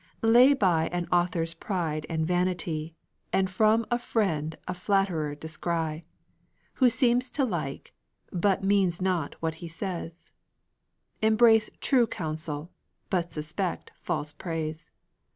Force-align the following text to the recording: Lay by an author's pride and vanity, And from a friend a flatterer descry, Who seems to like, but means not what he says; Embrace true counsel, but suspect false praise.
Lay 0.23 0.55
by 0.55 0.87
an 0.87 1.05
author's 1.11 1.53
pride 1.53 2.07
and 2.09 2.25
vanity, 2.25 2.95
And 3.31 3.51
from 3.51 3.85
a 3.91 3.99
friend 3.99 4.57
a 4.67 4.73
flatterer 4.73 5.35
descry, 5.35 6.03
Who 6.81 6.89
seems 6.89 7.29
to 7.29 7.45
like, 7.45 7.93
but 8.31 8.63
means 8.63 8.99
not 8.99 9.35
what 9.43 9.53
he 9.61 9.67
says; 9.67 10.31
Embrace 11.21 11.69
true 11.81 12.07
counsel, 12.07 12.71
but 13.11 13.31
suspect 13.31 13.91
false 13.95 14.33
praise. 14.33 14.89